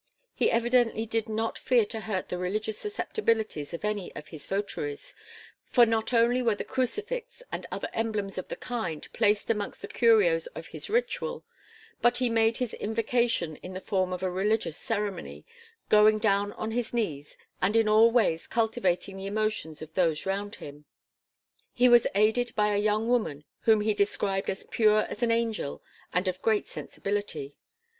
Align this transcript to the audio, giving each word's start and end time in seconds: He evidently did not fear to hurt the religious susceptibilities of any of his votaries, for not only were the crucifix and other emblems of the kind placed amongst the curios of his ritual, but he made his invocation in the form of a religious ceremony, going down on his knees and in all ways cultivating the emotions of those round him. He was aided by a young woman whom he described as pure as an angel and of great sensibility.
He 0.33 0.49
evidently 0.49 1.05
did 1.05 1.29
not 1.29 1.59
fear 1.59 1.85
to 1.85 1.99
hurt 1.99 2.29
the 2.29 2.39
religious 2.39 2.79
susceptibilities 2.79 3.71
of 3.71 3.85
any 3.85 4.11
of 4.15 4.29
his 4.29 4.47
votaries, 4.47 5.13
for 5.67 5.85
not 5.85 6.11
only 6.11 6.41
were 6.41 6.55
the 6.55 6.63
crucifix 6.63 7.43
and 7.51 7.67
other 7.71 7.87
emblems 7.93 8.39
of 8.39 8.47
the 8.47 8.55
kind 8.55 9.07
placed 9.13 9.51
amongst 9.51 9.83
the 9.83 9.87
curios 9.87 10.47
of 10.57 10.65
his 10.69 10.89
ritual, 10.89 11.45
but 12.01 12.17
he 12.17 12.31
made 12.31 12.57
his 12.57 12.73
invocation 12.73 13.57
in 13.57 13.73
the 13.73 13.79
form 13.79 14.11
of 14.11 14.23
a 14.23 14.31
religious 14.31 14.75
ceremony, 14.75 15.45
going 15.89 16.17
down 16.17 16.51
on 16.53 16.71
his 16.71 16.95
knees 16.95 17.37
and 17.61 17.75
in 17.75 17.87
all 17.87 18.09
ways 18.09 18.47
cultivating 18.47 19.17
the 19.17 19.27
emotions 19.27 19.83
of 19.83 19.93
those 19.93 20.25
round 20.25 20.55
him. 20.55 20.85
He 21.75 21.87
was 21.87 22.07
aided 22.15 22.55
by 22.55 22.73
a 22.73 22.77
young 22.79 23.07
woman 23.07 23.43
whom 23.65 23.81
he 23.81 23.93
described 23.93 24.49
as 24.49 24.63
pure 24.65 25.01
as 25.01 25.21
an 25.21 25.29
angel 25.29 25.83
and 26.11 26.27
of 26.27 26.41
great 26.41 26.67
sensibility. 26.67 27.53